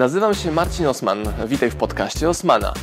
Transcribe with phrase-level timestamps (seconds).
[0.00, 1.24] Nazywam się Marcin Osman.
[1.46, 2.74] Witaj w podcaście Osmana.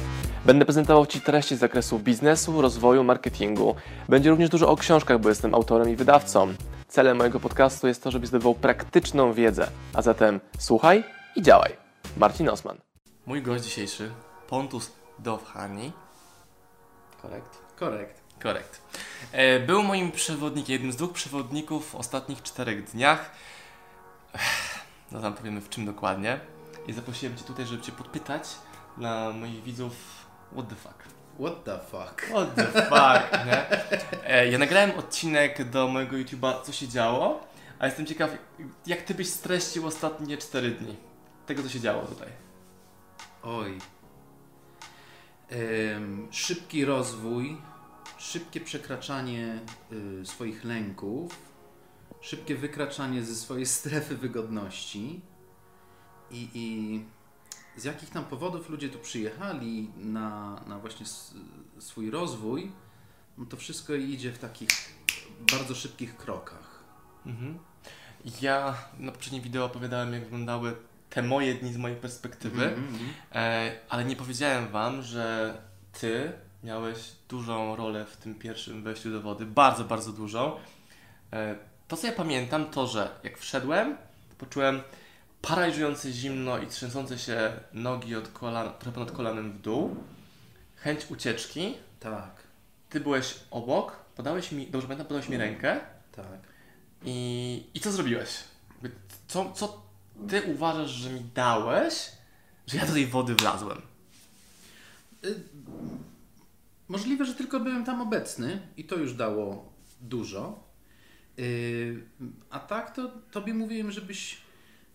[0.46, 3.76] Będę prezentował Ci treści z zakresu biznesu, rozwoju, marketingu.
[4.10, 6.54] Będzie również dużo o książkach, bo jestem autorem i wydawcą.
[6.88, 9.68] Celem mojego podcastu jest to, żebyś zdobywał praktyczną wiedzę.
[9.94, 11.04] A zatem słuchaj
[11.36, 11.78] i działaj.
[12.18, 12.78] Marcin Osman.
[13.26, 14.12] Mój gość dzisiejszy,
[14.48, 15.92] Pontus Dovhani.
[17.22, 17.58] Korekt?
[17.80, 18.22] Korekt.
[18.44, 18.82] Korekt.
[19.32, 23.32] E, Był moim przewodnikiem, jednym z dwóch przewodników w ostatnich czterech dniach.
[25.12, 26.40] No tam powiemy w czym dokładnie.
[26.88, 28.44] I zaprosiłem Cię tutaj, żeby Cię podpytać
[28.98, 29.94] dla moich widzów
[30.54, 31.04] what the fuck.
[31.40, 32.22] What the fuck?
[32.22, 33.66] What the fuck, nie?
[34.30, 37.48] E, Ja nagrałem odcinek do mojego YouTube'a Co się działo,
[37.80, 38.32] a jestem ciekaw
[38.86, 40.96] jak Ty byś streścił ostatnie cztery dni
[41.48, 42.30] tego co się działo tutaj.
[43.44, 43.78] Oj.
[45.50, 47.58] Em, szybki rozwój,
[48.18, 49.60] szybkie przekraczanie
[50.22, 51.36] y, swoich lęków,
[52.22, 55.22] szybkie wykraczanie ze swojej strefy wygodności
[56.32, 57.06] i, i
[57.78, 61.06] z jakich tam powodów ludzie tu przyjechali na, na właśnie
[61.80, 62.72] swój rozwój,
[63.38, 64.70] no to wszystko idzie w takich
[65.52, 66.84] bardzo szybkich krokach.
[67.26, 67.60] Mhm.
[68.42, 70.76] Ja na poprzednim wideo opowiadałem, jak wyglądały
[71.10, 73.10] te moje dni z mojej perspektywy, Mhm, mhm.
[73.34, 75.58] e, ale nie powiedziałem Wam, że
[76.00, 76.32] Ty
[76.64, 76.98] miałeś
[77.30, 80.56] dużą rolę w tym pierwszym wejściu do wody, bardzo, bardzo dużą.
[81.34, 81.56] E,
[81.88, 83.98] to, co ja pamiętam, to, że jak wszedłem,
[84.38, 84.82] poczułem
[85.42, 89.96] paraliżujące zimno i trzęsące się nogi od kolan, trochę ponad kolanem w dół,
[90.76, 91.74] chęć ucieczki.
[92.00, 92.44] Tak,
[92.90, 95.80] Ty byłeś obok, podałeś mi, dobrze pamiętam, podałeś mi rękę.
[96.16, 96.40] tak.
[97.06, 98.30] I, I co zrobiłeś?
[99.28, 99.84] Co, co
[100.30, 102.12] ty uważasz, że mi dałeś,
[102.68, 103.82] że ja do tej wody wlazłem?
[105.26, 105.36] Y,
[106.88, 110.64] Możliwe, że tylko byłem tam obecny i to już dało dużo.
[111.40, 112.04] Y,
[112.50, 114.38] A tak to tobie mówiłem, żebyś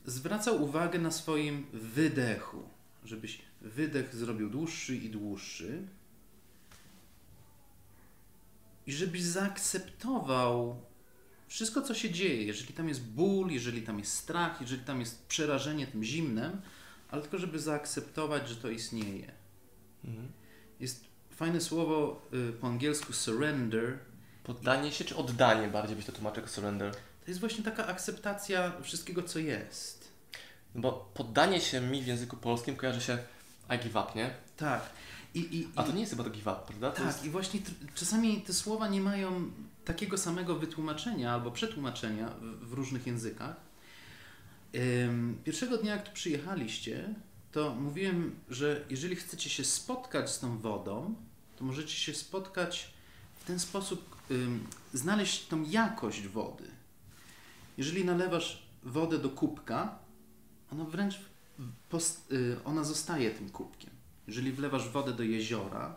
[0.04, 2.68] zwracał uwagę na swoim wydechu.
[3.04, 5.82] Żebyś wydech zrobił dłuższy i dłuższy.
[8.86, 10.82] I żebyś zaakceptował
[11.48, 12.44] wszystko, co się dzieje.
[12.44, 16.60] Jeżeli tam jest ból, jeżeli tam jest strach, jeżeli tam jest przerażenie tym zimnem,
[17.08, 19.32] ale tylko żeby zaakceptować, że to istnieje.
[20.80, 23.98] Jest fajne słowo y, po angielsku surrender.
[24.44, 26.94] Poddanie się czy oddanie bardziej byś to tłumaczył surrender?
[27.24, 30.12] To jest właśnie taka akceptacja wszystkiego, co jest.
[30.74, 33.18] Bo poddanie się mi w języku polskim kojarzy się
[33.76, 34.30] I give up, nie?
[34.56, 34.82] Tak.
[35.34, 36.90] I, i, A to nie jest chyba to give up, prawda?
[36.90, 37.24] To tak, jest...
[37.24, 37.60] i właśnie
[37.94, 39.50] czasami te słowa nie mają
[39.84, 43.56] takiego samego wytłumaczenia albo przetłumaczenia w, w różnych językach.
[44.74, 47.14] Ym, pierwszego dnia, jak tu przyjechaliście,
[47.52, 51.14] to mówiłem, że jeżeli chcecie się spotkać z tą wodą,
[51.56, 52.92] to możecie się spotkać
[53.40, 56.81] w ten sposób, ym, znaleźć tą jakość wody.
[57.78, 59.98] Jeżeli nalewasz wodę do kubka,
[60.72, 61.20] ona wręcz
[62.32, 63.90] y, ona zostaje tym kubkiem.
[64.26, 65.94] Jeżeli wlewasz wodę do jeziora,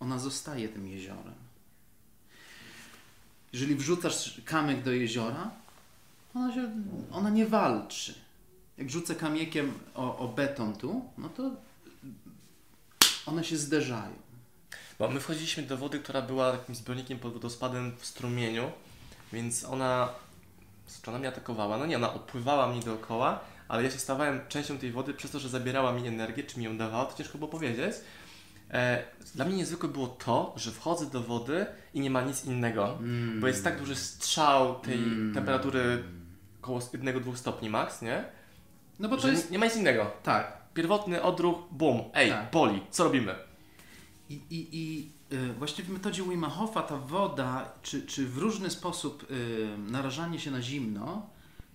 [0.00, 1.34] ona zostaje tym jeziorem.
[3.52, 5.50] Jeżeli wrzucasz kamyk do jeziora,
[6.34, 6.70] ona, się,
[7.12, 8.14] ona nie walczy.
[8.78, 11.50] Jak rzucę kamiekiem o, o beton tu, no to
[13.26, 14.14] one się zderzają.
[14.98, 18.70] Bo my wchodziliśmy do wody, która była takim zbiornikiem pod wodospadem w strumieniu,
[19.32, 20.08] więc ona,
[21.02, 21.78] czy ona mnie atakowała?
[21.78, 25.38] No nie, ona opływała mnie dookoła, ale ja się stawałem częścią tej wody przez to,
[25.40, 27.94] że zabierała mi energię, czy mi ją dawała, to ciężko było powiedzieć.
[28.70, 29.02] E,
[29.34, 33.40] dla mnie niezwykłe było to, że wchodzę do wody i nie ma nic innego, Mm.
[33.40, 35.34] bo jest tak duży strzał tej Mm.
[35.34, 36.04] temperatury
[36.62, 38.24] około 1-2 stopni max, nie?
[38.98, 39.50] No bo to Że jest.
[39.50, 40.10] nie, ma nic innego.
[40.22, 40.56] Tak.
[40.74, 42.50] Pierwotny odruch, bum, ej, Tak.
[42.50, 43.34] boli, co robimy?
[44.28, 45.12] I, i, i
[45.58, 50.50] właśnie w metodzie Wima Hofa ta woda, czy, czy w różny sposób y, narażanie się
[50.50, 51.26] na zimno,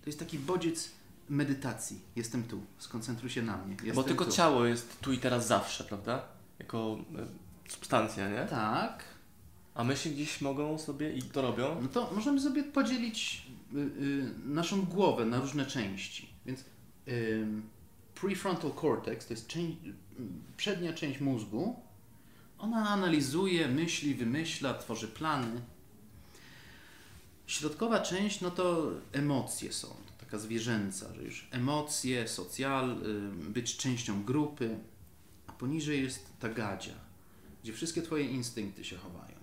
[0.02, 0.90] to jest taki bodziec
[1.28, 2.00] medytacji.
[2.16, 3.72] Jestem tu, skoncentruj się na mnie.
[3.72, 4.32] Jestem Bo tylko tu.
[4.32, 6.24] ciało jest tu i teraz zawsze, prawda?
[6.58, 8.46] Jako e, substancja, nie?
[8.50, 9.04] Tak.
[9.74, 11.80] A myśli gdzieś mogą sobie i to robią.
[11.82, 16.28] No to możemy sobie podzielić y, y, naszą głowę na różne części.
[16.46, 16.64] Więc
[17.08, 17.62] ym,
[18.14, 19.92] prefrontal cortex to jest część, y,
[20.56, 21.76] przednia część mózgu.
[22.62, 25.60] Ona analizuje, myśli, wymyśla, tworzy plany.
[27.46, 29.88] Środkowa część, no to emocje są,
[30.20, 34.78] taka zwierzęca, że już emocje, socjal, y, być częścią grupy,
[35.46, 36.94] a poniżej jest ta gadzia,
[37.62, 39.36] gdzie wszystkie Twoje instynkty się chowają.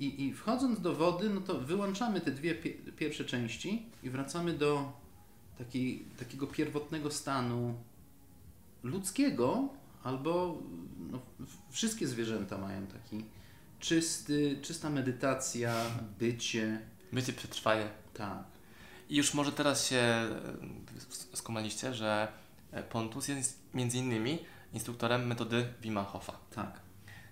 [0.00, 4.52] I, I wchodząc do wody, no to wyłączamy te dwie pie, pierwsze części i wracamy
[4.52, 4.92] do
[5.58, 7.74] takiej, takiego pierwotnego stanu
[8.82, 9.68] ludzkiego,
[10.02, 10.58] albo
[11.10, 11.18] no,
[11.70, 13.24] wszystkie zwierzęta mają taki
[13.78, 15.74] czysty, czysta medytacja,
[16.18, 16.80] bycie.
[17.12, 17.88] Bycie przetrwanie.
[18.14, 18.44] Tak.
[19.08, 22.28] I już może teraz się e, skumaliście, że
[22.72, 24.38] e, Pontus jest między innymi
[24.72, 26.32] instruktorem metody Wima Hofa.
[26.54, 26.80] Tak.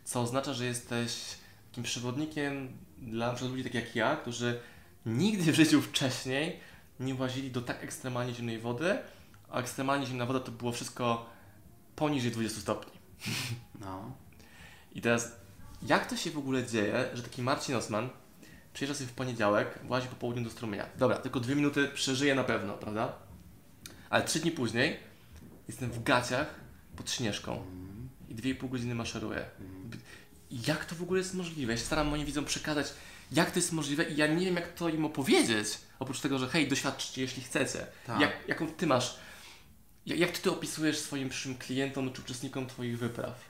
[0.05, 1.39] Co oznacza, że jesteś
[1.71, 2.69] takim przewodnikiem
[2.99, 4.61] dla ludzi takich jak ja, którzy
[5.07, 6.61] nigdy w życiu wcześniej
[7.01, 8.99] nie włazili do tak ekstremalnie zimnej wody,
[9.51, 11.31] a ekstremalnie zimna woda to było wszystko
[11.99, 12.93] poniżej 20 stopni.
[13.81, 14.13] No.
[14.93, 15.33] I teraz,
[15.83, 18.11] jak to się w ogóle dzieje, że taki Marcin Osman
[18.73, 20.87] przyjeżdża sobie w poniedziałek, włazi po południu do strumienia.
[20.97, 23.13] Dobra, tylko dwie minuty przeżyje na pewno, prawda?
[24.11, 25.01] Ale trzy dni później
[25.69, 26.55] jestem w gaciach
[26.97, 27.65] pod Śnieżką
[28.29, 29.45] i dwie i pół godziny maszeruję.
[30.51, 31.73] Jak to w ogóle jest możliwe?
[31.73, 32.87] Ja się staram moim widzom przekazać,
[33.33, 35.69] jak to jest możliwe i ja nie wiem, jak to im opowiedzieć.
[35.99, 37.87] Oprócz tego, że hej, doświadczcie, jeśli chcecie.
[38.07, 38.21] Tak.
[38.21, 39.19] Jak, jaką ty masz,
[40.17, 43.45] jak, ty opisujesz swoim przyszłym klientom czy uczestnikom twoich wypraw?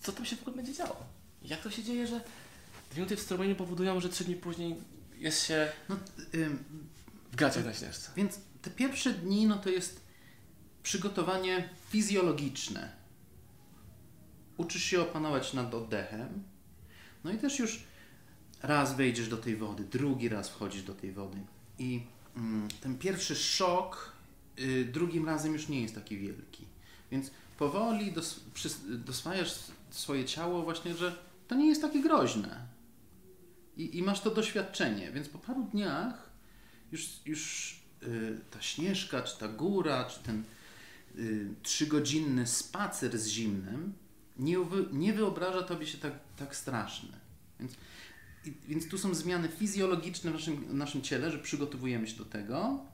[0.00, 1.06] Co tam się w ogóle będzie działo?
[1.42, 2.20] Jak to się dzieje, że
[2.90, 4.76] dwie minuty w strumieniu powodują, że trzy dni później
[5.18, 5.96] jest się no
[6.34, 6.64] ym,
[7.32, 8.10] w gaciach na Śnieżce?
[8.16, 10.00] więc te pierwsze dni no to jest
[10.82, 12.92] przygotowanie fizjologiczne.
[14.56, 16.42] Uczysz się opanować nad oddechem.
[17.24, 17.82] No i też już
[18.62, 21.38] raz wejdziesz do tej wody, drugi raz wchodzisz do tej wody.
[21.78, 22.02] I
[22.36, 24.12] mm, ten pierwszy szok
[24.92, 26.64] drugim razem już nie jest taki wielki.
[27.10, 29.54] Więc powoli dos, przys- doswajasz
[29.90, 31.16] swoje ciało właśnie, że
[31.48, 32.66] to nie jest takie groźne.
[33.76, 35.12] I, I masz to doświadczenie.
[35.12, 36.30] Więc po paru dniach
[36.92, 40.44] już, już y, ta śnieżka, czy ta góra, czy ten
[41.18, 43.92] y, trzygodzinny spacer z zimnem
[44.38, 44.56] nie,
[44.92, 47.18] nie wyobraża tobie się tak, tak straszny.
[47.60, 47.72] Więc,
[48.44, 52.24] i, więc tu są zmiany fizjologiczne w naszym, w naszym ciele, że przygotowujemy się do
[52.24, 52.89] tego, y,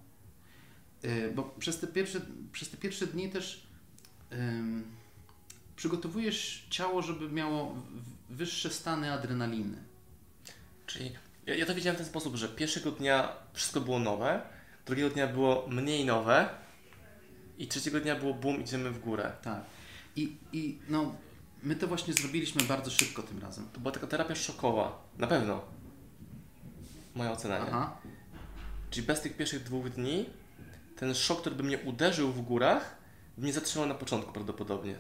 [1.35, 2.21] bo przez te pierwsze,
[2.53, 3.67] przez te pierwsze dni też
[4.33, 4.85] ym,
[5.77, 7.75] przygotowujesz ciało, żeby miało
[8.31, 9.79] wyższe stany adrenaliny.
[10.87, 11.13] Czyli
[11.47, 14.43] ja, ja to widziałem w ten sposób, że pierwszego dnia wszystko było nowe,
[14.87, 16.49] drugiego dnia było mniej nowe
[17.59, 19.33] i trzeciego dnia było bum, idziemy w górę.
[19.43, 19.65] Tak.
[20.17, 21.15] I, I no,
[21.63, 23.69] my to właśnie zrobiliśmy bardzo szybko tym razem.
[23.73, 25.05] To była taka terapia szokowa.
[25.19, 25.65] Na pewno.
[27.15, 27.67] Moja ocena, nie?
[27.67, 27.97] Aha.
[28.91, 30.27] Czyli bez tych pierwszych dwóch dni
[30.97, 32.97] ten szok, który by mnie uderzył w górach,
[33.39, 34.97] mnie zatrzymał na początku prawdopodobnie.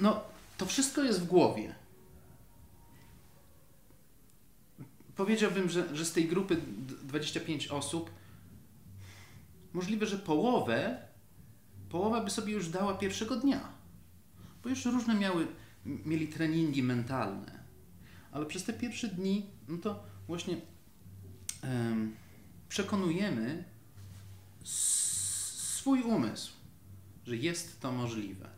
[0.00, 0.20] No,
[0.58, 1.74] to wszystko jest w głowie.
[5.16, 8.10] Powiedziałbym, że, że z tej grupy d- 25 osób
[9.72, 11.06] możliwe, że połowę
[11.88, 13.68] połowa by sobie już dała pierwszego dnia.
[14.62, 15.46] Bo już różne miały,
[15.84, 17.64] mieli treningi mentalne.
[18.32, 20.56] Ale przez te pierwsze dni, no to właśnie
[21.62, 22.16] em,
[22.68, 23.64] przekonujemy
[24.66, 26.52] swój umysł,
[27.26, 28.48] że jest to możliwe.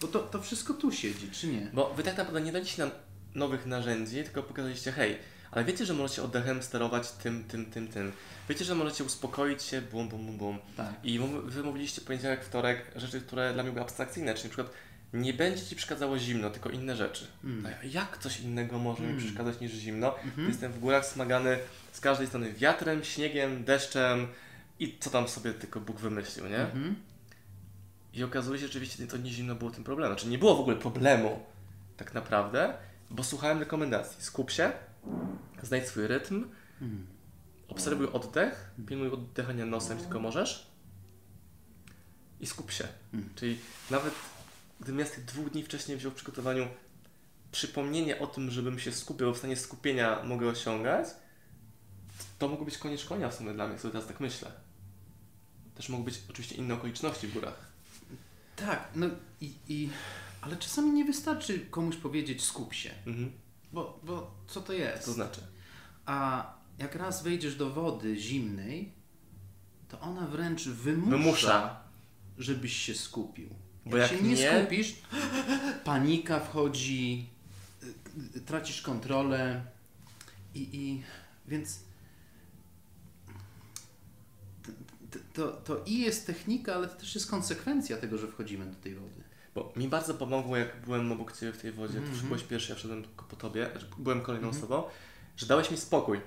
[0.00, 1.70] Bo to, to wszystko tu siedzi, czy nie?
[1.72, 2.92] Bo wy tak naprawdę nie daliście nam
[3.34, 5.18] nowych narzędzi, tylko pokazaliście, hej,
[5.50, 8.12] ale wiecie, że możecie oddechem sterować tym, tym, tym, tym.
[8.48, 10.58] Wiecie, że możecie uspokoić się, bum, bum, bum, bum.
[10.76, 10.94] Tak.
[11.04, 14.74] I wy mówiliście poniedziałek, wtorek rzeczy, które dla mnie były abstrakcyjne, czyli na przykład
[15.12, 17.26] nie będzie Ci przeszkadzało zimno, tylko inne rzeczy.
[17.44, 17.72] Mm.
[17.84, 19.20] Jak coś innego może mi Mm.
[19.20, 20.18] przeszkadzać niż zimno?
[20.18, 20.48] Mhm.
[20.48, 21.58] Jestem w górach smagany
[21.92, 24.26] z każdej strony wiatrem, śniegiem, deszczem
[24.78, 26.58] i co tam sobie tylko Bóg wymyślił, nie?
[26.58, 26.94] Mhm.
[28.12, 30.12] I okazuje się, że rzeczywiście to nie zimno było tym problemem.
[30.18, 31.42] Znaczy nie było w ogóle problemu
[31.96, 32.74] tak naprawdę,
[33.10, 34.22] bo słuchałem rekomendacji.
[34.22, 34.72] Skup się,
[35.62, 36.44] znajdź swój rytm,
[36.80, 37.06] Mm.
[37.68, 40.66] obserwuj oddech, pilnuj oddychania nosem, tylko możesz
[42.40, 42.88] i skup się.
[43.14, 43.30] Mm.
[43.34, 43.58] Czyli
[43.90, 44.14] nawet
[44.80, 46.68] gdybym ja z tych dwóch dni wcześniej wziął w przygotowaniu
[47.52, 51.06] przypomnienie o tym, żebym się skupiał, bo w stanie skupienia mogę osiągać,
[52.38, 54.50] to mogło być koniec konia w sumie dla mnie, sobie teraz tak myślę.
[55.74, 57.72] Też mogą być oczywiście inne okoliczności w górach.
[58.56, 59.06] Tak, no
[59.40, 59.88] i, i...
[60.40, 63.32] Ale czasami nie wystarczy komuś powiedzieć skup się, Mhm.
[63.72, 65.04] bo, bo co to jest?
[65.04, 65.40] To znaczy?
[66.06, 66.46] A
[66.78, 68.92] jak raz wejdziesz do wody zimnej,
[69.88, 71.80] to ona wręcz wymusza, Wymusza.
[72.38, 73.48] żebyś się skupił.
[73.86, 74.94] Bo jak, jak się nie, nie- skupisz,
[75.84, 77.26] panika wchodzi,
[77.82, 77.94] y,
[78.36, 79.64] y, tracisz kontrolę
[80.54, 81.02] i, i
[81.48, 81.78] więc
[85.34, 88.94] to, to i jest technika, ale to też jest konsekwencja tego, że wchodzimy do tej
[88.94, 89.22] wody.
[89.54, 92.14] Bo mi bardzo pomogło, jak byłem obok Ciebie w tej wodzie, Mhm.
[92.14, 94.64] mm byłeś pierwszy, ja wszedłem tylko po Tobie, byłem kolejną Mhm.
[94.64, 94.82] osobą,
[95.36, 96.20] że dałeś mi spokój.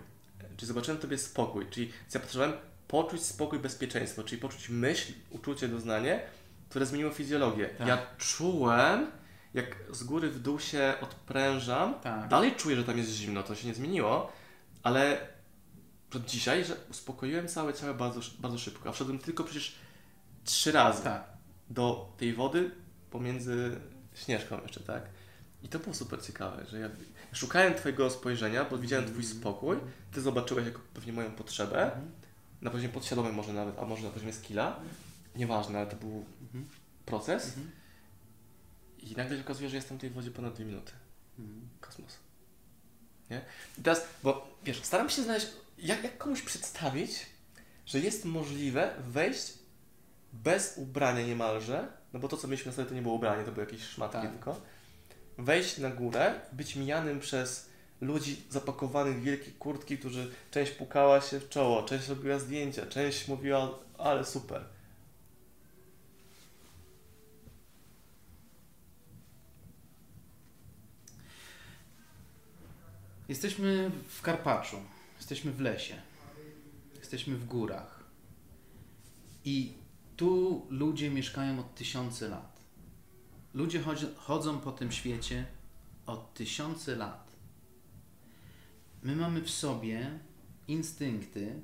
[0.57, 6.21] Czyli zobaczyłem Tobie spokój, czyli ja potrzebowałem poczuć spokój, bezpieczeństwo, czyli poczuć myśl, uczucie, doznanie,
[6.69, 7.69] które zmieniło fizjologię.
[7.77, 7.87] Tak.
[7.87, 9.11] Ja czułem,
[9.53, 12.27] jak z góry w dół się odprężam, Tak.
[12.29, 14.31] dalej czuję, że tam jest zimno, to się nie zmieniło,
[14.83, 15.27] ale
[16.15, 19.75] od dzisiaj, że uspokoiłem całe ciało bardzo, bardzo szybko, a wszedłem tylko przecież
[20.45, 21.23] trzy razy Tak.
[21.69, 22.71] do tej wody
[23.11, 23.79] pomiędzy
[24.15, 25.03] Śnieżką jeszcze, tak?
[25.63, 26.89] I to było super ciekawe, że ja
[27.33, 29.77] szukałem Twojego spojrzenia, bo widziałem Twój spokój,
[30.11, 32.11] Ty zobaczyłeś jako pewnie moją potrzebę, Mhm.
[32.61, 34.79] na poziomie podświadomym może nawet, a może na poziomie skilla
[35.35, 36.65] nieważne, ale to był Mhm.
[37.05, 37.71] proces Mhm.
[38.99, 40.91] i nagle się okazuje, że jestem w tej wodzie ponad dwie minuty.
[41.39, 41.67] Mhm.
[41.81, 42.17] Kosmos.
[43.29, 43.41] Nie?
[43.77, 45.47] I teraz, bo wiesz, staram się znaleźć,
[45.77, 47.25] jak, jak komuś przedstawić,
[47.85, 49.53] że jest możliwe wejść
[50.33, 53.51] bez ubrania niemalże, no bo to, co mieliśmy na sobie, to nie było ubranie, to
[53.51, 54.31] były jakieś szmatki Tak.
[54.31, 54.61] tylko,
[55.37, 57.69] wejść na górę, być mijanym przez
[58.01, 63.27] ludzi zapakowanych w wielkie kurtki, którzy część pukała się w czoło, część robiła zdjęcia, część
[63.27, 64.63] mówiła, ale super.
[73.29, 74.77] Jesteśmy w Karpaczu,
[75.17, 76.01] jesteśmy w lesie,
[76.95, 78.03] jesteśmy w górach.
[79.45, 79.73] I
[80.17, 82.59] tu ludzie mieszkają od tysiące lat.
[83.53, 83.83] Ludzie
[84.15, 85.45] chodzą po tym świecie
[86.05, 87.31] od tysiące lat.
[89.03, 90.19] My mamy w sobie
[90.67, 91.61] instynkty,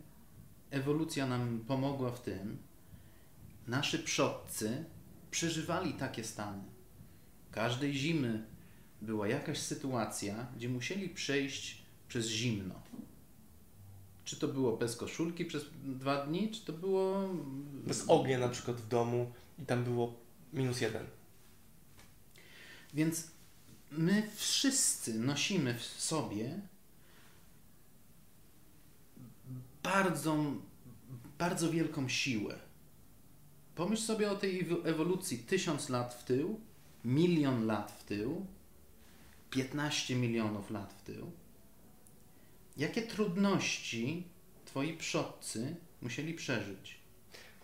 [0.72, 2.58] ewolucja nam pomogła w tym.
[3.68, 4.86] Nasi przodcy
[5.32, 6.64] przeżywali takie stany.
[7.52, 8.46] Każdej zimy
[9.02, 12.82] była jakaś sytuacja, gdzie musieli przejść przez zimno.
[14.26, 17.30] Czy to było bez koszulki przez dwa dni, czy to było.
[17.74, 20.14] Bez ognia na przykład w domu i tam było
[20.54, 21.06] minus jeden.
[22.94, 23.28] Więc
[23.92, 26.60] my wszyscy nosimy w sobie
[29.84, 30.38] bardzo,
[31.40, 32.60] bardzo wielką siłę.
[33.76, 36.60] Pomyśl sobie o tej ewo- ewolucji tysiąc lat w tył,
[37.06, 38.46] milion lat w tył,
[39.50, 41.32] 15 milionów lat w tył.
[42.78, 44.24] Jakie trudności
[44.66, 46.98] twoi przodcy musieli przeżyć?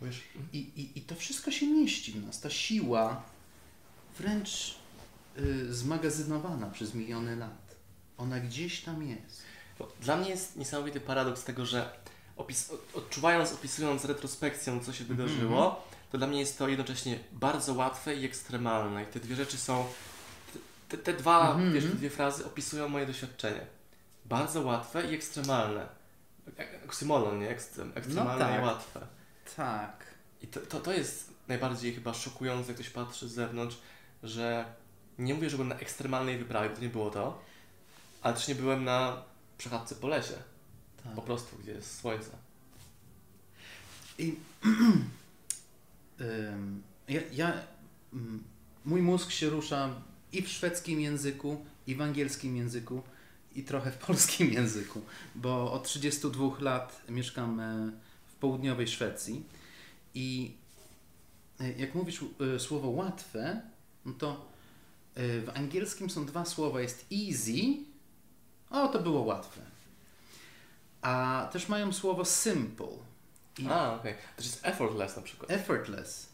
[0.01, 0.21] Wiesz,
[0.53, 2.41] I, i, I to wszystko się mieści w nas.
[2.41, 3.23] Ta siła
[4.19, 4.75] wręcz
[5.37, 7.75] y, zmagazynowana przez miliony lat.
[8.17, 9.41] Ona gdzieś tam jest.
[10.01, 11.91] Dla mnie jest niesamowity paradoks tego, że
[12.37, 17.73] opis, od- odczuwając, opisując retrospekcją, co się wydarzyło, to dla mnie jest to jednocześnie bardzo
[17.73, 19.03] łatwe i ekstremalne.
[19.03, 19.85] I te dwie rzeczy są.
[20.89, 21.73] Te, te dwa, Mhm.
[21.73, 23.65] wiesz, te dwie frazy opisują moje doświadczenie.
[24.29, 25.87] Bardzo łatwe i ekstremalne.
[26.85, 27.49] Oksymoron, nie?
[27.49, 28.61] Ekstrem, ekstremalne tak.
[28.61, 29.07] i łatwe.
[29.55, 30.05] Tak.
[30.41, 33.77] I to, to, to jest najbardziej chyba szokujące, jak ktoś patrzy z zewnątrz,
[34.23, 34.65] że
[35.17, 37.41] nie mówię, że byłem na ekstremalnej wyprawie, bo to nie było to,
[38.21, 39.23] ale też nie byłem na
[39.57, 40.33] przechadzce po lesie.
[41.03, 41.13] tak.
[41.13, 42.31] Po prostu, gdzie jest słońce.
[44.17, 44.35] I
[47.07, 47.53] ja, ja,
[48.13, 48.43] mm,
[48.85, 49.89] mój mózg się rusza
[50.31, 53.03] i w szwedzkim języku, i w angielskim języku,
[53.55, 55.01] i trochę w polskim języku,
[55.35, 57.91] bo od 32 lat mieszkam e,
[58.27, 59.43] w południowej Szwecji
[60.13, 60.55] i
[61.59, 62.19] e, jak mówisz
[62.55, 63.61] e, słowo łatwe,
[64.05, 64.49] no to
[65.15, 67.77] w angielskim są dwa słowa, jest easy,
[68.69, 69.61] o to było łatwe,
[71.01, 72.87] a też mają słowo simple.
[73.57, 74.13] I A, okej.
[74.37, 75.51] To jest effortless na przykład.
[75.51, 76.29] effortless.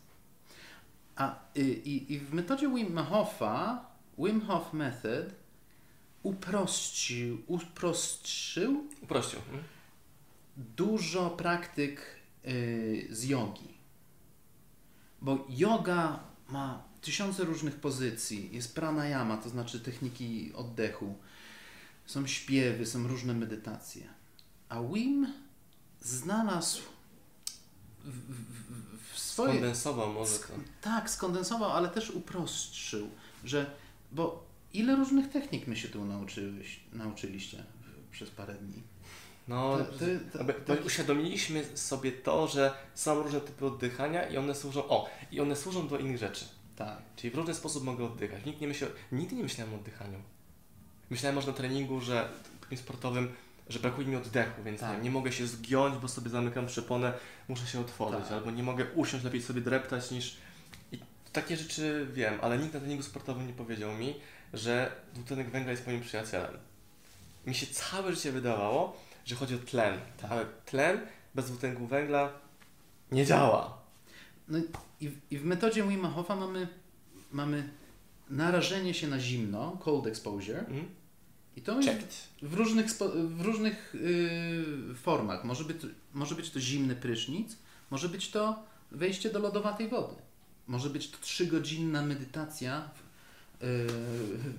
[1.15, 3.85] A, i, i, I w metodzie Wim Hofa,
[4.17, 5.25] Wim Hof Method,
[6.25, 9.39] uprościł, uprościł Uprościł.
[9.39, 9.63] mhm.
[10.57, 12.01] dużo praktyk
[12.45, 13.73] y, z jogi.
[15.21, 18.49] Bo yoga ma tysiące różnych pozycji.
[18.55, 21.15] Jest pranayama, to znaczy techniki oddechu.
[22.05, 24.03] Są śpiewy, są różne medytacje.
[24.69, 25.33] A Wim
[26.01, 26.81] znalazł
[28.03, 29.19] w, w, w.
[29.19, 30.53] Skondensował może to.
[30.53, 33.09] Sk- tak, skondensował, ale też uprostrzył,
[33.43, 33.71] że
[34.11, 34.45] bo
[34.79, 37.63] ile różnych technik my się tu nauczyłeś, nauczyliście
[38.11, 38.83] przez parę dni.
[39.47, 45.09] No, To- to- uświadomiliśmy sobie to, że są różne typy oddychania i one służą, o,
[45.31, 46.45] i one służą do innych rzeczy.
[46.75, 46.97] Tak.
[47.15, 48.45] Czyli w różny sposób mogę oddychać.
[48.45, 50.19] Nikt nie myślał, nigdy nie myślałem o oddychaniu.
[51.09, 52.29] Myślałem może na treningu, że
[52.61, 53.29] takim sportowym,
[53.69, 54.97] że brakuje mi oddechu, więc Tak.
[54.97, 57.13] nie, nie mogę się zgiąć, bo sobie zamykam przeponę,
[57.47, 58.31] muszę się otworzyć, Tak.
[58.31, 60.37] albo nie mogę usiąść, lepiej sobie dreptać niż...
[60.91, 60.99] I
[61.33, 64.15] takie rzeczy wiem, ale nikt na treningu sportowym nie powiedział mi,
[64.53, 66.57] że dwutlenek węgla jest moim przyjacielem.
[67.47, 70.31] Mi się całe życie wydawało, że chodzi o tlen, Tak.
[70.31, 70.99] ale tlen
[71.35, 72.33] bez dwutlenku węgla
[73.11, 73.77] nie działa.
[74.47, 74.57] No
[75.01, 76.67] i, w- i w metodzie Wim Hofa mamy,
[77.31, 77.69] mamy
[78.29, 80.85] narażenie się na zimno, cold exposure, Mhm.
[81.55, 83.95] i to jest w różnych, w różnych
[84.89, 85.43] yy, formach.
[85.43, 85.77] Może być,
[86.13, 87.57] może być to zimny prysznic,
[87.91, 90.15] może być to wejście do lodowatej wody.
[90.67, 93.04] Może być to trzygodzinna medytacja w,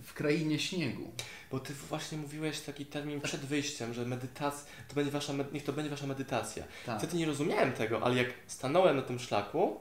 [0.03, 1.13] w krainie śniegu.
[1.51, 5.73] Bo ty właśnie mówiłeś taki termin przed wyjściem, że medytacja, to będzie wasza, niech to
[5.73, 6.65] będzie wasza medytacja.
[6.87, 6.99] Tak.
[6.99, 9.81] Wtedy nie rozumiałem tego, ale jak stanąłem na tym szlaku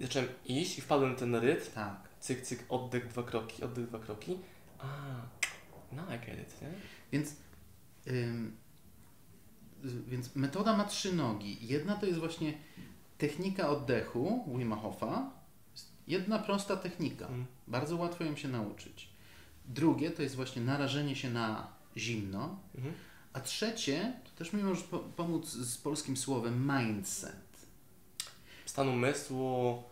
[0.00, 2.08] zacząłem iść i wpadłem w ten rytm, Tak.
[2.20, 4.38] cyk, cyk, oddech, dwa kroki, oddech, dwa kroki,
[4.78, 4.86] a,
[5.92, 6.68] no I get it, nie?
[7.12, 7.36] Więc,
[8.06, 8.56] ym,
[9.84, 11.66] więc metoda ma trzy nogi.
[11.66, 12.54] Jedna to jest właśnie
[13.18, 15.30] technika oddechu Wima Hofa.
[16.06, 17.24] Jedna prosta technika.
[17.24, 17.46] Mhm.
[17.72, 19.08] Bardzo łatwo ją się nauczyć.
[19.68, 22.58] Drugie to jest właśnie narażenie się na zimno.
[22.74, 22.94] Mhm.
[23.32, 27.66] A trzecie, to też mi możesz po- pomóc z polskim słowem mindset.
[28.66, 29.82] Stan umysłu,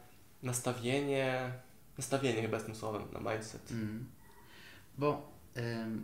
[0.43, 1.53] nastawienie,
[1.99, 3.71] nastawienie chyba jest tym słowem, na mindset.
[3.71, 4.07] Mm.
[4.99, 6.03] Bo em,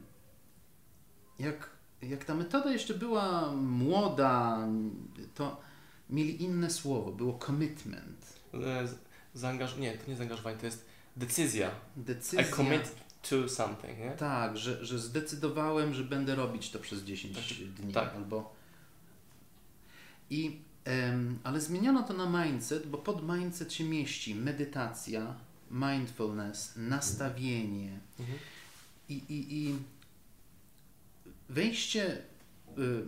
[1.38, 1.70] jak,
[2.02, 4.58] jak ta metoda jeszcze była młoda,
[5.34, 5.60] to
[6.10, 7.12] mieli inne słowo.
[7.12, 8.40] Było commitment.
[8.54, 9.76] E, z- Zaangaż...
[9.76, 11.70] Nie, to nie zaangażowanie, to jest decyzja.
[11.96, 12.40] Decyzja.
[12.48, 12.82] I commit
[13.30, 14.10] to something, nie?
[14.10, 17.92] Tak, że, że zdecydowałem, że będę robić to przez 10 Tak, dni.
[17.92, 18.14] tak.
[18.16, 18.54] Albo...
[20.30, 25.34] I, em, ale zmieniono to na mindset, bo pod mindset się mieści medytacja,
[25.70, 28.38] mindfulness, nastawienie Mhm.
[29.08, 29.76] i, i, i
[31.48, 32.18] wejście,
[32.78, 33.02] y,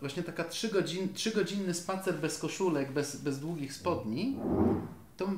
[0.00, 4.36] właśnie taka trzygodzin, trzygodzinny spacer bez koszulek, bez, bez długich spodni,
[5.16, 5.30] to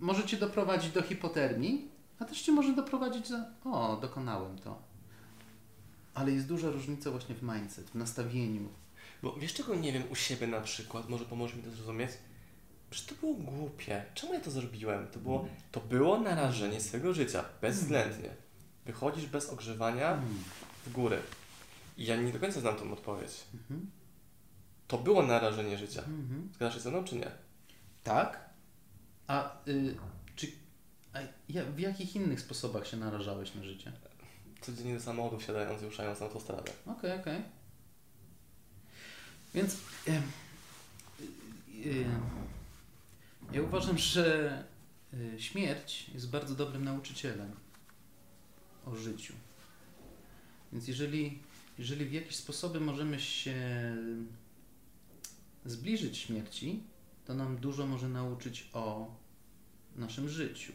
[0.00, 3.36] może Cię doprowadzić do hipotermii, a też Cię może doprowadzić do,
[3.70, 4.82] o, dokonałem to.
[6.14, 8.68] Ale jest duża różnica właśnie w mindset, w nastawieniu.
[9.22, 12.10] Bo wiesz czego nie wiem u siebie na przykład, może pomoże mi to zrozumieć?
[12.90, 14.04] Że to było głupie.
[14.14, 15.06] Czemu ja to zrobiłem?
[15.08, 18.30] To było, to było narażenie swojego życia, bezwzględnie.
[18.86, 20.38] Wychodzisz bez ogrzewania Mm.
[20.86, 21.18] w góry.
[21.96, 23.44] I ja nie do końca znam tą odpowiedź.
[23.54, 23.90] Mhm.
[24.88, 26.00] To było narażenie życia.
[26.00, 26.48] Mhm.
[26.54, 27.30] Zgadzasz się ze mną, czy nie?
[28.04, 28.50] Tak?
[29.26, 29.96] A y,
[30.36, 30.52] czy
[31.12, 33.92] a ja, w jakich innych sposobach się narażałeś na życie?
[34.60, 36.72] Codziennie do samochodu wsiadając i ruszając na autostradę.
[36.86, 37.42] Okej, okej.
[39.54, 39.76] Więc
[40.06, 40.22] em,
[41.20, 42.06] y, y,
[43.52, 44.64] ja uważam, że
[45.14, 47.52] y, śmierć jest bardzo dobrym nauczycielem
[48.86, 49.34] o życiu.
[50.72, 51.38] Więc jeżeli,
[51.78, 53.54] jeżeli w jakiś sposób możemy się
[55.64, 56.82] zbliżyć śmierci,
[57.24, 59.14] to nam dużo może nauczyć o
[59.96, 60.72] naszym życiu.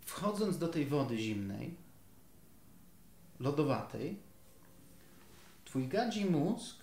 [0.00, 1.74] Wchodząc do tej wody zimnej,
[3.40, 4.18] lodowatej,
[5.64, 6.76] twój gadzi mózg,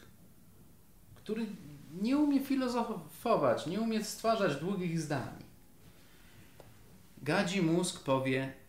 [1.16, 1.46] który
[2.02, 5.44] nie umie filozofować, nie umie stwarzać długich zdań,
[7.22, 8.61] gadzi mózg powie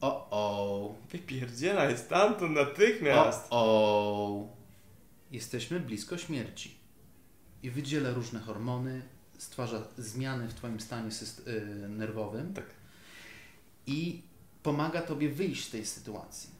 [0.00, 3.46] o o, Wypierdzielaj stamtąd natychmiast!
[3.50, 4.48] o o,
[5.30, 6.76] jesteśmy blisko śmierci.
[7.62, 9.02] I wydziela różne hormony,
[9.38, 12.54] stwarza zmiany w twoim stanie syst- y, nerwowym.
[12.54, 12.64] Tak.
[13.86, 14.22] i
[14.62, 16.50] pomaga Tobie wyjść z tej sytuacji.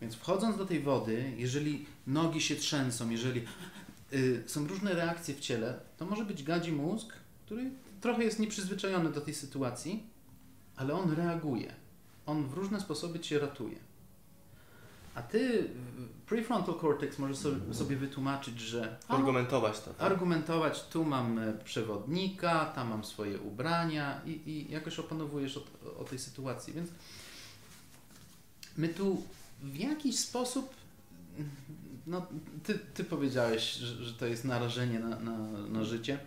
[0.00, 3.44] Więc wchodząc do tej wody, jeżeli nogi się trzęsą, jeżeli
[4.12, 7.12] y, są różne reakcje w ciele, to może być gadzi mózg,
[7.46, 10.02] który trochę jest nieprzyzwyczajony do tej sytuacji,
[10.76, 11.74] ale on reaguje.
[12.26, 13.76] On w różne sposoby Cię ratuje.
[15.14, 15.70] A Ty,
[16.26, 19.94] prefrontal cortex, możesz sobie, sobie wytłumaczyć, że a, Argumentować to.
[19.94, 20.12] Tak?
[20.12, 25.62] argumentować, tu mam e, przewodnika, tam mam swoje ubrania i, i jakoś opanowujesz o,
[25.98, 26.72] o tej sytuacji.
[26.72, 26.90] Więc
[28.76, 29.22] my tu
[29.62, 30.74] w jakiś sposób,
[32.06, 32.26] no
[32.62, 36.18] ty, ty powiedziałeś, że, że to jest narażenie na, na, na życie.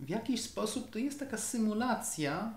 [0.00, 2.54] W jakiś sposób to jest taka symulacja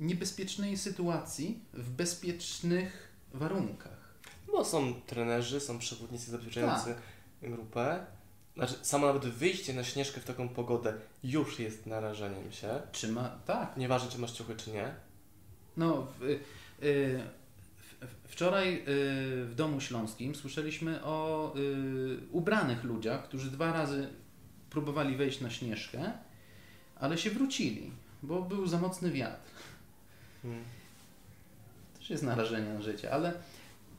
[0.00, 4.14] niebezpiecznej sytuacji w bezpiecznych warunkach.
[4.46, 6.94] Bo są trenerzy, są przewodnicy zabezpieczający
[7.40, 7.50] Tak.
[7.50, 8.06] grupę.
[8.56, 12.82] Znaczy, samo nawet wyjście na śnieżkę w taką pogodę już jest narażeniem się.
[12.92, 14.94] Czy ma, tak, Nieważne, czy masz ciuchy, czy nie.
[15.76, 16.38] No, w, y,
[17.76, 18.84] w, wczoraj y,
[19.44, 24.08] w Domu Śląskim słyszeliśmy o y, ubranych ludziach, którzy dwa razy
[24.70, 26.12] próbowali wejść na Śnieżkę,
[26.96, 27.90] ale się wrócili,
[28.22, 29.50] bo był za mocny wiatr.
[30.44, 30.64] Hmm.
[31.98, 33.32] Też jest narażenie na życie, ale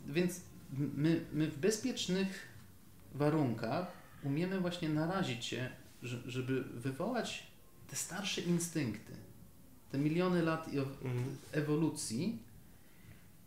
[0.07, 0.41] więc
[0.73, 2.47] my, my w bezpiecznych
[3.13, 3.87] warunkach
[4.23, 5.69] umiemy właśnie narazić się,
[6.03, 7.47] że- żeby wywołać
[7.89, 9.13] te starsze instynkty.
[9.91, 11.37] Te miliony lat Mhm.
[11.51, 12.39] ewolucji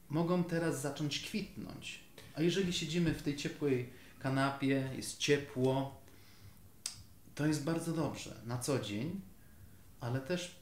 [0.08, 2.00] mogą teraz zacząć kwitnąć.
[2.34, 6.00] A jeżeli siedzimy w tej ciepłej kanapie, jest ciepło,
[7.34, 9.20] to jest bardzo dobrze na co dzień,
[10.00, 10.57] ale też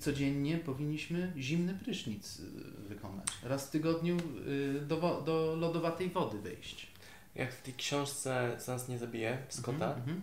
[0.00, 2.42] codziennie powinniśmy zimny prysznic y,
[2.88, 3.26] wykonać.
[3.42, 4.16] Raz w tygodniu
[4.46, 6.92] y, do, do lodowatej wody wejść.
[7.34, 10.22] Jak w tej książce nas nie zabije, Scotta, Mhm, mhm.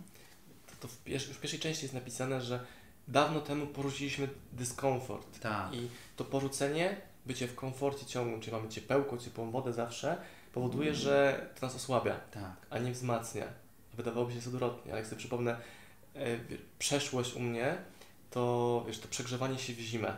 [0.68, 0.92] to, to w,
[1.38, 2.66] w pierwszej części jest napisane, że
[3.08, 5.40] dawno temu porzuciliśmy dyskomfort.
[5.40, 5.74] Tak.
[5.74, 10.18] I to porzucenie, bycie w komforcie ciągłym, czyli mamy ciepełko, ciepłą wodę zawsze,
[10.54, 12.56] powoduje, że to nas osłabia, Tak.
[12.70, 13.46] a nie wzmacnia.
[13.94, 15.58] Wydawałoby się jest odwrotnie, ale jak sobie przypomnę
[16.16, 16.40] e,
[16.80, 17.78] przeszłość u mnie,
[18.32, 20.18] to wiesz, to przegrzewanie się w zimę,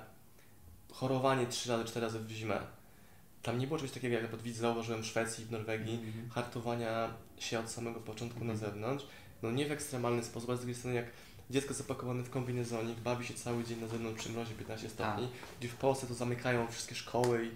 [0.92, 2.60] chorowanie trzy razy, cztery razy w zimę,
[3.44, 6.30] tam nie było czegoś takiego, jak nawet zauważyłem w Szwecji, w Norwegii, Mhm.
[6.30, 8.72] hartowania się od samego początku na Mhm.
[8.72, 9.06] zewnątrz.
[9.44, 11.06] No nie w ekstremalny sposób, ale z drugiej strony jak
[11.50, 15.70] dziecko zapakowane w kombinezonik, bawi się cały dzień na zewnątrz przy mrozie 15 stopni, gdzie
[15.70, 17.52] w Polsce to zamykają wszystkie szkoły, i,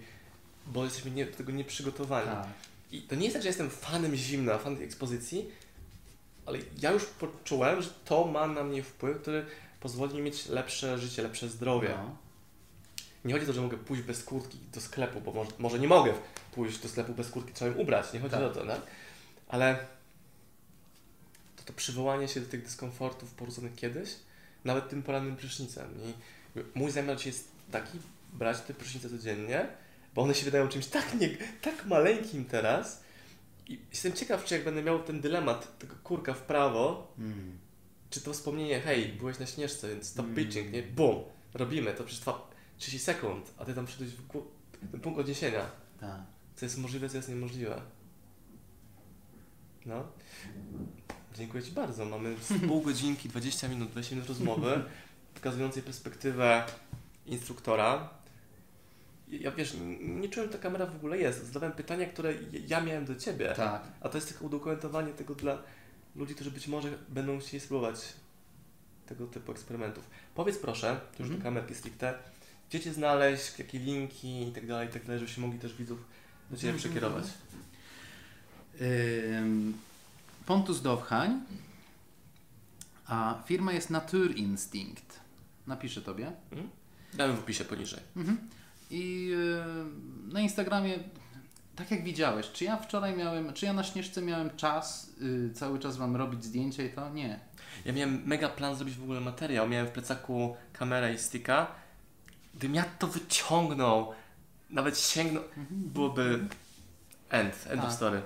[0.72, 2.26] bo jesteśmy nie, do tego nieprzygotowani.
[2.26, 2.46] Tak.
[2.92, 5.50] I to nie jest tak, że jestem fanem zimna, fanem ekspozycji,
[6.46, 9.46] ale ja już poczułem, że to ma na mnie wpływ, który
[9.80, 11.88] pozwoli mi mieć lepsze życie, lepsze zdrowie.
[11.98, 12.16] No.
[13.24, 15.88] Nie chodzi o to, że mogę pójść bez kurtki do sklepu, bo może, może nie
[15.88, 16.12] mogę
[16.54, 18.42] pójść do sklepu bez kurtki, trzeba ją ubrać, nie chodzi Tak.
[18.42, 18.80] o to, tak?
[19.48, 19.78] Ale
[21.56, 24.10] to, to przywołanie się do tych dyskomfortów poruszonych kiedyś,
[24.64, 25.88] nawet tym porannym prysznicem.
[26.04, 26.12] I
[26.78, 27.98] mój zamiar dzisiaj jest taki,
[28.32, 29.66] brać te prysznice codziennie,
[30.14, 31.28] bo one się wydają czymś tak, nie,
[31.62, 33.02] tak maleńkim teraz.
[33.68, 37.58] I jestem ciekaw, czy jak będę miał ten dylemat tego kurka w prawo, Mm.
[38.10, 40.34] Czy to wspomnienie, hej, byłeś na śnieżce, więc stop Mm.
[40.36, 40.82] bitching, nie?
[40.82, 41.16] Bum,
[41.54, 44.42] robimy, to trwa 30 sekund, a ty tam przyszedłeś w gó-
[44.92, 45.70] ten punkt odniesienia.
[46.00, 46.20] Tak.
[46.56, 47.80] Co jest możliwe, co jest niemożliwe.
[49.86, 50.06] No.
[51.34, 52.04] Dziękuję Ci bardzo.
[52.04, 52.36] Mamy
[52.68, 54.84] pół godzinki, 20 minut, 20 minut rozmowy,
[55.34, 56.64] pokazującej perspektywę
[57.26, 58.08] instruktora.
[59.28, 61.46] Ja wiesz, nie czułem, że ta kamera w ogóle jest.
[61.46, 62.34] Zadawałem pytania, które
[62.66, 63.52] ja miałem do Ciebie.
[63.56, 63.82] Tak.
[64.00, 65.58] A to jest tylko udokumentowanie tego dla
[66.16, 67.96] ludzi, którzy być może będą chcieli spróbować
[69.06, 70.04] tego typu eksperymentów.
[70.34, 71.38] Powiedz proszę, to już Mhm.
[71.38, 72.14] do kamerki stricte,
[72.70, 75.98] gdzie Cię znaleźć, jakie linki i tak dalej, tak dalej, żebyśmy mogli też widzów
[76.50, 76.78] do Ciebie Mhm.
[76.92, 77.24] przekierować.
[78.80, 79.74] Ym,
[80.46, 81.40] Pontus Dowchań,
[83.06, 85.20] a firma jest Naturinstinkt.
[85.66, 86.32] Napiszę Tobie.
[87.14, 88.00] Damy w opisie poniżej.
[88.16, 88.38] Mhm.
[88.90, 89.30] I
[90.32, 90.98] na Instagramie,
[91.76, 95.78] tak jak widziałeś, czy ja wczoraj miałem, czy ja na Śnieżce miałem czas y, cały
[95.78, 97.10] czas Wam robić zdjęcia i to?
[97.10, 97.40] Nie.
[97.84, 99.68] Ja miałem mega plan zrobić w ogóle materiał.
[99.68, 101.66] Miałem w plecaku kamerę i sticka.
[102.54, 104.12] Gdybym ja to wyciągnął,
[104.70, 106.48] nawet sięgnął, byłoby
[107.30, 107.92] end, end of Tak.
[107.94, 108.22] story.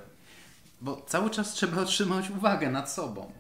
[0.81, 3.33] Bo cały czas trzeba otrzymać uwagę nad sobą.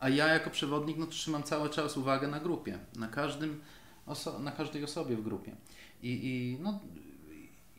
[0.00, 3.60] A ja jako przewodnik no, trzymam cały czas uwagę na grupie, na, każdym
[4.06, 5.56] oso- na każdej osobie w grupie.
[6.02, 6.80] I, I no,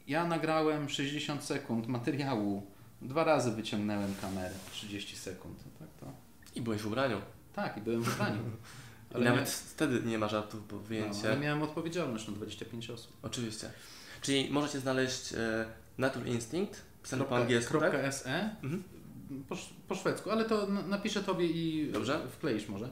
[0.10, 2.68] ja nagrałem 60 sekund materiału,
[3.02, 5.64] dwa razy wyciągnąłem kamerę, 30 sekund.
[5.80, 6.06] Tak, to,
[6.56, 7.22] I byłeś w ubraniu.
[7.54, 8.40] tak i byłem w ubraniu.
[9.14, 11.20] Ale nawet wtedy nie ma żartów, bo wyjęcie...
[11.24, 13.18] No, ale miałem odpowiedzialność na 25 osób.
[13.22, 13.72] Oczywiście.
[14.22, 15.66] Czyli możecie znaleźć e,
[15.98, 18.14] Nature Instinct, pisane po angielsku, tak?
[18.14, 18.84] SE Mhm.
[19.50, 19.56] po,
[19.88, 22.20] po szwedzku, ale to na- napiszę Tobie i Dobrze.
[22.32, 22.90] wkleisz może.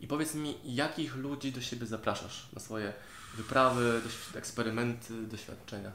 [0.00, 2.92] I powiedz mi, jakich ludzi do siebie zapraszasz na swoje
[3.36, 4.00] wyprawy,
[4.34, 5.92] eksperymenty, doświadczenia?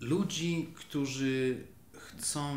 [0.00, 2.56] Ludzi, którzy chcą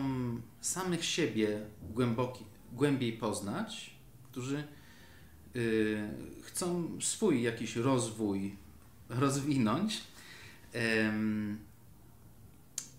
[0.62, 3.92] samych siebie głęboki, głębiej poznać,
[4.32, 4.64] którzy
[5.56, 6.10] y,
[6.44, 8.56] chcą swój jakiś rozwój
[9.10, 10.04] rozwinąć.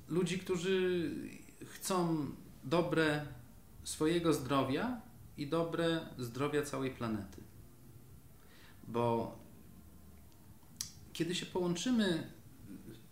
[0.09, 1.11] Ludzi, którzy
[1.67, 2.27] chcą
[2.65, 3.27] dobre
[3.85, 5.01] swojego zdrowia
[5.37, 7.43] i dobre zdrowia całej planety.
[8.89, 9.39] Bo
[11.13, 12.33] kiedy się połączymy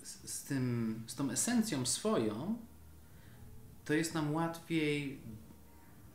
[0.07, 2.57] z, tym, z tą esencją swoją,
[3.85, 5.21] to jest nam łatwiej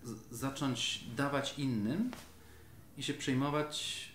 [0.03, 2.11] z, zacząć dawać innym
[2.97, 4.05] i się przejmować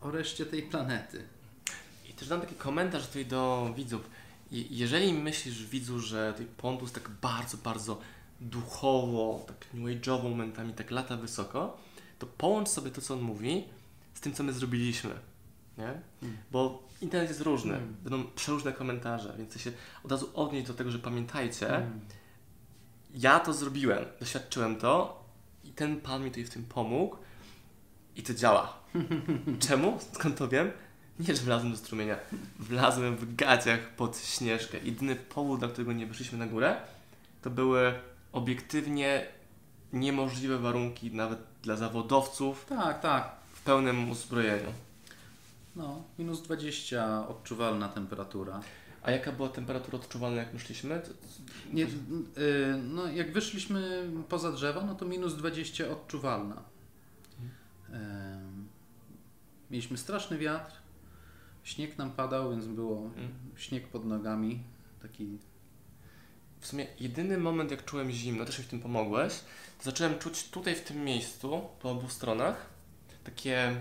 [0.00, 1.24] o reszcie tej planety.
[2.10, 4.10] I też dam taki komentarz tutaj do widzów.
[4.50, 8.00] Jeżeli myślisz, widzu, że tej Pontus tak bardzo, bardzo
[8.40, 11.76] duchowo, tak new age'owo momentami, tak lata wysoko,
[12.18, 13.64] to połącz sobie to, co on mówi,
[14.14, 15.14] z tym, co my zrobiliśmy.
[15.78, 15.84] Nie?
[16.22, 16.36] Mm.
[16.52, 17.96] Bo internet jest różny, Mm.
[18.04, 19.72] będą przeróżne komentarze, więc chcę się
[20.04, 22.00] od razu odnieść do tego, że pamiętajcie, Mm.
[23.14, 25.24] ja to zrobiłem, doświadczyłem to
[25.64, 27.16] i ten Pan mi tutaj w tym pomógł
[28.16, 28.72] i to działa.
[29.68, 29.98] Czemu?
[30.12, 30.70] Skąd to wiem?
[31.20, 32.16] Nie, że wlazłem do strumienia.
[32.58, 34.78] Wlazłem w gaciach pod śnieżkę.
[34.82, 36.76] Jedyny powód, dla którego nie wyszliśmy na górę,
[37.42, 37.94] to były
[38.32, 39.26] obiektywnie
[39.92, 43.30] niemożliwe warunki nawet dla zawodowców Tak, tak.
[43.52, 44.72] w pełnym uzbrojeniu.
[45.76, 48.60] No, minus 20 odczuwalna temperatura.
[49.02, 51.00] A jaka była temperatura odczuwalna, jak my szliśmy?
[51.00, 51.10] To-
[51.72, 51.88] Nie, y,
[52.84, 56.62] no, jak wyszliśmy poza drzewa, no to minus 20 odczuwalna.
[57.92, 58.68] Em,
[59.70, 60.72] mieliśmy straszny wiatr,
[61.64, 63.28] śnieg nam padał, więc było Mm.
[63.56, 64.62] śnieg pod nogami.
[65.02, 65.38] Taki
[66.60, 69.32] W sumie jedyny moment, jak czułem zimno, też mi w tym pomogłeś,
[69.78, 72.66] to zacząłem czuć tutaj w tym miejscu, po obu stronach,
[73.24, 73.76] takie,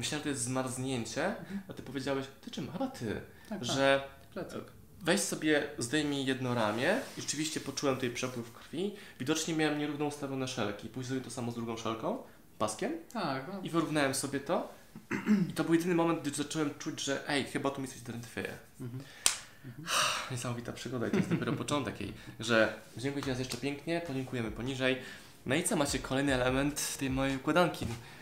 [0.00, 1.34] myślałem, że to jest zmarznięcie,
[1.68, 2.72] a ty powiedziałeś, ty czym?
[2.72, 4.64] Chyba ty, tak, że tak, plecak.
[5.00, 8.94] weź sobie, zdejmij jedno ramię i rzeczywiście poczułem tutaj przepływ krwi.
[9.18, 10.88] Widocznie miałem nierówno ustawione szelki.
[10.88, 12.22] Później zrobiłem to samo z drugą szelką,
[12.58, 14.80] paskiem Tak, no, i wyrównałem sobie to.
[15.50, 18.52] I to był jedyny moment, gdy zacząłem czuć, że ej, chyba tu mi coś drętwieje.
[18.80, 19.04] mhm.
[20.30, 22.12] Niesamowita przygoda i to jest dopiero początek jej.
[22.40, 24.96] Że dziękuję Ci raz jeszcze pięknie, podziękujemy poniżej.
[25.46, 27.86] No i co, macie kolejny element tej mojej układanki